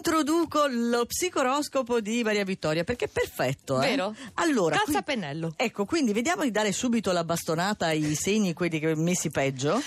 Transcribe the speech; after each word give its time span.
introduco 0.00 0.66
lo 0.66 1.04
psicoroscopo 1.04 2.00
di 2.00 2.22
Maria 2.22 2.44
Vittoria 2.44 2.84
perché 2.84 3.04
è 3.04 3.08
perfetto. 3.08 3.80
eh? 3.82 3.90
Vero? 3.90 4.14
Allora, 4.34 4.76
Calza 4.76 5.02
qui- 5.02 5.14
pennello. 5.14 5.52
Ecco, 5.56 5.84
quindi 5.84 6.12
vediamo 6.14 6.42
di 6.42 6.50
dare 6.50 6.72
subito 6.72 7.12
la 7.12 7.22
bastonata 7.22 7.86
ai 7.86 8.14
segni, 8.14 8.54
quelli 8.54 8.78
che 8.80 8.94
messi 8.96 9.30
peggio. 9.30 9.80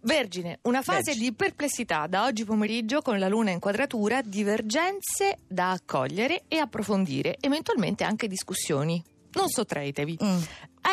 Vergine, 0.00 0.58
una 0.62 0.82
fase 0.82 1.02
Vergine. 1.12 1.28
di 1.30 1.34
perplessità 1.34 2.06
da 2.06 2.24
oggi 2.24 2.44
pomeriggio 2.44 3.00
con 3.02 3.18
la 3.18 3.28
luna 3.28 3.50
in 3.52 3.58
quadratura, 3.60 4.20
divergenze 4.22 5.38
da 5.46 5.70
accogliere 5.72 6.44
e 6.48 6.58
approfondire, 6.58 7.36
eventualmente 7.40 8.04
anche 8.04 8.26
discussioni. 8.28 9.02
Non 9.32 9.48
sottraetevi. 9.48 10.18
Mm. 10.22 10.38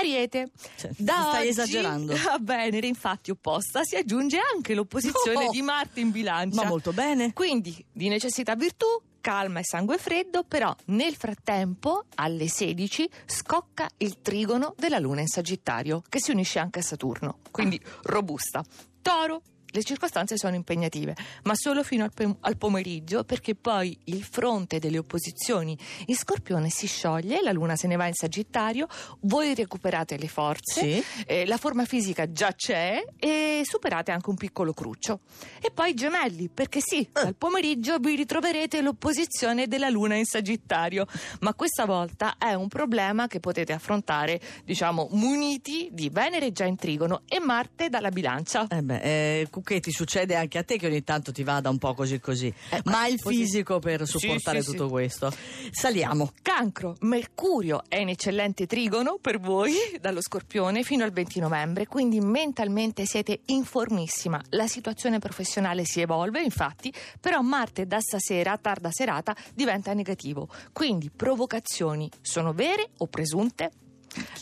Ariete, 0.02 0.52
Cioè, 0.78 0.92
da 0.98 1.14
stai 1.30 1.40
oggi 1.42 1.48
esagerando. 1.50 2.14
a 2.14 2.38
Venere, 2.42 2.88
infatti 2.88 3.32
opposta, 3.32 3.84
si 3.84 3.96
aggiunge 3.96 4.40
anche 4.54 4.74
l'opposizione 4.74 5.46
No. 5.46 5.50
di 5.52 5.62
Marte 5.62 6.00
in 6.00 6.12
bilancia. 6.12 6.62
Ma 6.64 6.68
molto 6.68 6.92
bene. 6.92 7.34
Quindi 7.34 7.84
di 7.92 8.08
necessità 8.10 8.56
virtù, 8.56 8.86
calma 9.22 9.60
e 9.60 9.64
sangue 9.64 9.98
freddo, 10.00 10.44
però 10.44 10.76
nel 10.86 11.16
frattempo 11.16 12.06
alle 12.16 12.48
16 12.48 13.10
scocca 13.28 13.88
il 13.98 14.22
trigono 14.22 14.74
della 14.78 14.98
Luna 15.00 15.22
in 15.22 15.28
Sagittario, 15.28 16.02
che 16.10 16.20
si 16.20 16.32
unisce 16.32 16.58
anche 16.60 16.80
a 16.80 16.84
Saturno, 16.84 17.38
quindi 17.52 17.80
robusta. 18.04 18.64
Toro. 19.02 19.42
Le 19.72 19.84
circostanze 19.84 20.38
sono 20.38 20.56
impegnative, 20.56 21.16
ma 21.44 21.54
solo 21.56 21.84
fino 21.84 22.04
al, 22.04 22.12
pe- 22.14 22.36
al 22.42 22.58
pomeriggio 22.58 23.24
perché 23.24 23.56
poi 23.56 23.98
il 24.06 24.24
fronte 24.24 24.80
delle 24.80 24.98
opposizioni 24.98 25.78
in 26.08 26.16
Scorpione 26.16 26.70
si 26.70 26.88
scioglie, 26.88 27.42
la 27.42 27.52
Luna 27.52 27.76
se 27.76 27.88
ne 27.88 27.96
va 27.96 28.06
in 28.08 28.14
Sagittario, 28.14 28.88
voi 29.22 29.54
recuperate 29.56 30.18
le 30.18 30.28
forze, 30.28 30.82
Sì. 30.82 31.04
eh, 31.26 31.46
la 31.46 31.58
forma 31.58 31.86
fisica 31.86 32.32
già 32.32 32.54
c'è 32.54 33.02
e 33.18 33.62
superate 33.64 34.12
anche 34.12 34.30
un 34.30 34.36
piccolo 34.36 34.74
cruccio. 34.74 35.22
E 35.62 35.72
poi 35.72 35.94
gemelli, 35.94 36.50
perché 36.50 36.80
sì, 36.82 37.08
al 37.14 37.36
pomeriggio 37.36 37.98
vi 38.00 38.16
ritroverete 38.16 38.82
l'opposizione 38.82 39.68
della 39.68 39.90
Luna 39.90 40.16
in 40.16 40.26
Sagittario, 40.26 41.06
ma 41.42 41.54
questa 41.54 41.86
volta 41.86 42.36
è 42.38 42.54
un 42.54 42.68
problema 42.68 43.28
che 43.28 43.40
potete 43.40 43.72
affrontare, 43.74 44.40
diciamo, 44.66 45.08
muniti 45.12 45.88
di 45.92 46.10
Venere 46.10 46.52
già 46.52 46.66
in 46.66 46.76
trigono 46.76 47.22
e 47.28 47.40
Marte 47.40 47.90
dalla 47.90 48.10
bilancia. 48.10 48.68
Eh 48.70 48.82
beh, 48.82 49.00
eh, 49.02 49.48
Cucchetti, 49.62 49.92
succede 49.92 50.36
anche 50.36 50.58
a 50.58 50.64
te 50.64 50.78
che 50.78 50.88
ogni 50.88 51.04
tanto 51.04 51.32
ti 51.32 51.44
vada 51.44 51.70
un 51.70 51.78
po' 51.78 51.94
così 51.94 52.20
così. 52.20 52.52
ma 52.86 53.02
hai 53.02 53.14
il 53.14 53.22
così. 53.22 53.36
fisico 53.38 53.78
per 53.80 54.06
Sì, 54.08 54.18
supportare 54.18 54.62
sì, 54.62 54.72
tutto 54.72 54.86
sì. 54.86 54.90
questo. 54.92 55.32
Saliamo. 55.70 56.32
Cancro, 56.42 56.96
Mercurio 57.02 57.84
è 57.88 57.98
in 57.98 58.10
eccellente 58.10 58.66
trigono 58.66 59.18
per 59.22 59.40
voi 59.40 59.74
dallo 60.02 60.22
Scorpione 60.22 60.82
fino 60.84 61.04
al 61.04 61.12
20 61.12 61.40
novembre, 61.40 61.86
quindi 61.86 62.20
mentalmente 62.20 63.06
siete 63.06 63.42
informissima. 63.46 64.42
La 64.50 64.68
situazione 64.68 65.20
professionale 65.20 65.86
si 65.86 66.02
evolve, 66.02 66.42
infatti, 66.42 66.92
però 67.20 67.42
Marte 67.42 67.86
da 67.86 68.00
stasera, 68.00 68.58
tarda 68.58 68.90
serata, 68.92 69.36
diventa 69.54 69.94
negativo. 69.94 70.50
Quindi 70.74 71.10
provocazioni 71.16 72.10
sono 72.22 72.54
vere 72.54 72.90
o 72.98 73.08
presunte? 73.08 73.72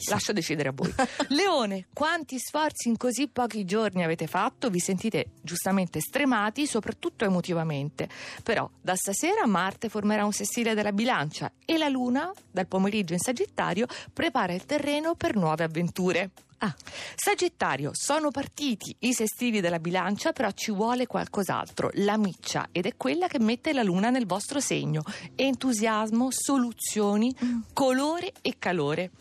Lascio 0.10 0.34
decidere 0.34 0.70
a 0.70 0.72
voi. 0.74 0.94
Leone, 1.30 1.88
quanti 1.94 2.40
sforzi 2.40 2.88
in 2.88 2.98
così 2.98 3.28
pochi 3.28 3.66
giorni 3.66 4.04
avete 4.04 4.28
fatto? 4.28 4.70
Vi 4.70 4.80
sentite 4.80 5.32
giustamente 5.42 6.00
stremati, 6.00 6.66
soprattutto 6.66 7.26
emotivamente. 7.26 8.10
Però 8.44 8.70
da 8.82 8.96
stasera 8.96 9.46
Marte 9.46 9.90
formerà 9.90 10.26
un 10.26 10.34
sestile 10.34 10.74
della 10.74 10.92
bilancia 10.92 11.52
e 11.66 11.78
la 11.78 11.88
Luna, 11.88 12.32
dal 12.52 12.68
pomeriggio 12.68 13.14
in 13.14 13.20
Sagittario, 13.20 13.86
prepara 14.14 14.54
il 14.54 14.66
terreno 14.66 15.16
per 15.16 15.36
nuove 15.36 15.64
avventure. 15.64 16.32
Ah. 16.62 16.76
Sagittario, 17.16 17.92
sono 17.94 18.32
partiti 18.32 18.94
i 19.00 19.14
sestili 19.14 19.62
della 19.62 19.80
bilancia, 19.80 20.34
però 20.34 20.52
ci 20.52 20.72
vuole 20.72 21.08
qualcos'altro, 21.08 21.90
la 21.94 22.18
miccia, 22.18 22.68
ed 22.74 22.86
è 22.86 22.98
quella 22.98 23.28
che 23.28 23.40
mette 23.40 23.72
la 23.72 23.82
luna 23.82 24.10
nel 24.10 24.26
vostro 24.26 24.60
segno. 24.60 25.04
Entusiasmo, 25.36 26.28
soluzioni, 26.32 27.34
colore 27.72 28.34
e 28.42 28.56
calore. 28.60 29.12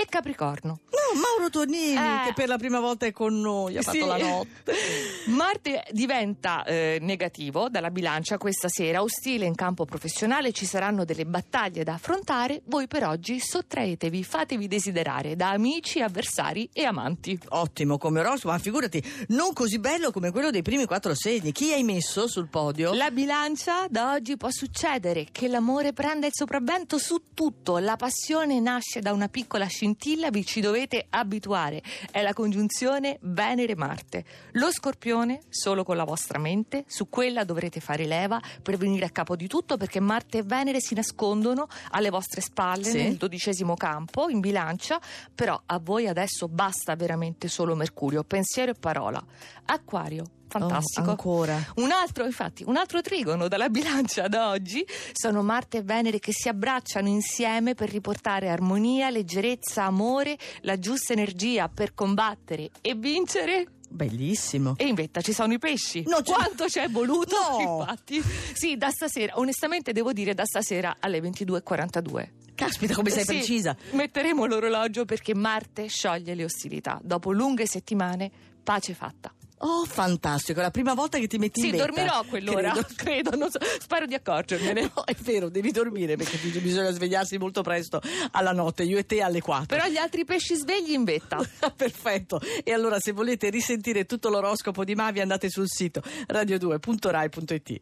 E 0.00 0.06
Capricorno. 0.08 0.78
No, 0.90 1.20
Mauro 1.20 1.50
Tonini, 1.50 1.94
Eh. 1.96 2.26
che 2.26 2.32
per 2.34 2.46
la 2.46 2.56
prima 2.56 2.78
volta 2.78 3.04
è 3.06 3.10
con 3.12 3.40
noi, 3.40 3.76
ha 3.78 3.82
fatto 3.82 3.96
Sì. 3.98 4.06
la 4.06 4.16
notte. 4.16 4.72
Marte 5.26 5.84
diventa 5.90 6.64
eh, 6.64 6.98
negativo 7.00 7.68
dalla 7.68 7.90
bilancia 7.90 8.38
questa 8.38 8.68
sera, 8.68 9.02
ostile 9.02 9.44
in 9.44 9.54
campo 9.56 9.84
professionale, 9.84 10.52
ci 10.52 10.66
saranno 10.66 11.04
delle 11.04 11.24
battaglie 11.26 11.82
da 11.82 11.94
affrontare, 11.94 12.62
voi 12.66 12.86
per 12.86 13.04
oggi 13.04 13.40
sottraetevi, 13.40 14.22
fatevi 14.22 14.68
desiderare 14.68 15.34
da 15.34 15.50
amici, 15.50 16.00
avversari 16.00 16.68
e 16.72 16.84
amanti. 16.84 17.36
Ottimo 17.48 17.98
come 17.98 18.20
oroscopo, 18.20 18.52
ma 18.52 18.58
figurati, 18.58 19.02
non 19.28 19.52
così 19.52 19.78
bello 19.80 20.12
come 20.12 20.30
quello 20.30 20.50
dei 20.50 20.62
primi 20.62 20.84
quattro 20.86 21.14
segni. 21.14 21.50
Chi 21.52 21.72
hai 21.72 21.82
messo 21.82 22.28
sul 22.28 22.48
podio? 22.48 22.92
La 22.94 23.10
bilancia 23.10 23.86
da 23.88 24.12
oggi 24.12 24.36
può 24.36 24.50
succedere 24.50 25.26
che 25.32 25.48
l'amore 25.48 25.92
prenda 25.92 26.26
il 26.26 26.32
sopravvento 26.34 26.98
su 26.98 27.20
tutto, 27.34 27.78
la 27.78 27.96
passione 27.96 28.60
nasce 28.60 29.00
da 29.00 29.12
una 29.12 29.28
piccola 29.28 29.66
scintilla, 29.88 30.28
vi 30.30 30.44
ci 30.44 30.60
dovete 30.60 31.06
abituare, 31.08 31.82
è 32.10 32.20
la 32.20 32.34
congiunzione 32.34 33.18
Venere-Marte. 33.22 34.24
Lo 34.52 34.70
scorpione 34.70 35.40
solo 35.48 35.82
con 35.82 35.96
la 35.96 36.04
vostra 36.04 36.38
mente, 36.38 36.84
su 36.86 37.08
quella 37.08 37.44
dovrete 37.44 37.80
fare 37.80 38.04
leva 38.04 38.38
per 38.62 38.76
venire 38.76 39.06
a 39.06 39.10
capo 39.10 39.34
di 39.34 39.46
tutto 39.46 39.76
perché 39.78 39.98
Marte 40.00 40.38
e 40.38 40.42
Venere 40.42 40.80
si 40.80 40.94
nascondono 40.94 41.68
alle 41.92 42.10
vostre 42.10 42.42
spalle 42.42 42.84
Sì. 42.84 43.02
nel 43.02 43.16
dodicesimo 43.16 43.74
campo 43.76 44.28
in 44.28 44.40
bilancia, 44.40 45.00
però 45.34 45.58
a 45.64 45.78
voi 45.78 46.06
adesso 46.06 46.48
basta 46.48 46.94
veramente 46.94 47.48
solo 47.48 47.74
Mercurio, 47.74 48.24
pensiero 48.24 48.72
e 48.72 48.74
parola. 48.74 49.22
Acquario, 49.70 50.24
fantastico. 50.48 51.06
Oh, 51.08 51.10
ancora. 51.10 51.58
Un 51.76 51.90
altro, 51.92 52.24
infatti, 52.24 52.64
un 52.66 52.76
altro 52.76 53.00
trigono 53.02 53.48
dalla 53.48 53.68
bilancia 53.68 54.28
da 54.28 54.48
oggi 54.48 54.84
sono 55.12 55.42
Marte 55.42 55.78
e 55.78 55.82
Venere 55.82 56.18
che 56.18 56.32
si 56.32 56.48
abbracciano 56.48 57.06
insieme 57.08 57.74
per 57.74 57.90
riportare 57.90 58.48
armonia, 58.48 59.10
leggerezza, 59.10 59.77
amore, 59.84 60.36
la 60.62 60.78
giusta 60.78 61.12
energia 61.12 61.68
per 61.68 61.94
combattere 61.94 62.70
e 62.80 62.94
vincere. 62.94 63.66
Bellissimo. 63.90 64.74
E 64.76 64.86
in 64.86 64.94
vetta 64.94 65.20
ci 65.22 65.32
sono 65.32 65.52
i 65.54 65.58
pesci. 65.58 66.04
No, 66.06 66.20
c'è- 66.20 66.32
Quanto 66.34 66.64
c'è 66.66 66.88
voluto? 66.90 67.34
No! 67.36 67.78
Infatti, 67.80 68.22
sì, 68.52 68.76
da 68.76 68.90
stasera, 68.90 69.38
onestamente 69.38 69.92
devo 69.92 70.12
dire 70.12 70.34
da 70.34 70.44
stasera 70.44 70.96
alle 71.00 71.20
22.42. 71.20 72.28
Caspita, 72.54 72.92
come 72.94 73.08
sei 73.10 73.24
Sì, 73.24 73.32
precisa. 73.34 73.76
Metteremo 73.92 74.44
l'orologio 74.44 75.04
perché 75.04 75.34
Marte 75.34 75.86
scioglie 75.86 76.34
le 76.34 76.44
ostilità. 76.44 76.98
Dopo 77.02 77.30
lunghe 77.32 77.66
settimane, 77.66 78.30
pace 78.62 78.94
fatta. 78.94 79.32
Oh, 79.60 79.84
fantastico, 79.84 80.60
è 80.60 80.62
la 80.62 80.70
prima 80.70 80.94
volta 80.94 81.18
che 81.18 81.26
ti 81.26 81.36
metti 81.38 81.60
Sì, 81.60 81.66
in 81.68 81.72
vetta. 81.72 81.86
dormirò 81.86 82.12
a 82.20 82.24
quell'ora, 82.24 82.70
Credo. 82.72 82.86
credo, 82.96 83.36
non 83.36 83.50
so, 83.50 83.58
spero 83.80 84.06
di 84.06 84.14
accorgermene. 84.14 84.90
No, 84.94 85.04
è 85.04 85.14
vero, 85.20 85.48
devi 85.48 85.70
dormire 85.72 86.16
perché 86.16 86.36
bisogna 86.60 86.90
svegliarsi 86.90 87.38
molto 87.38 87.62
presto 87.62 88.00
alla 88.32 88.52
notte, 88.52 88.84
io 88.84 88.98
e 88.98 89.04
te 89.06 89.20
alle 89.20 89.40
4. 89.40 89.66
Però 89.76 89.88
gli 89.88 89.96
altri 89.96 90.24
pesci 90.24 90.54
svegli 90.54 90.92
in 90.92 91.04
vetta. 91.04 91.38
Perfetto. 91.76 92.40
E 92.62 92.72
allora 92.72 93.00
se 93.00 93.12
volete 93.12 93.50
risentire 93.50 94.04
tutto 94.04 94.28
l'oroscopo 94.28 94.84
di 94.84 94.94
Mavi 94.94 95.20
andate 95.20 95.50
sul 95.50 95.66
sito 95.68 96.02
radio2.rai.it. 96.28 97.76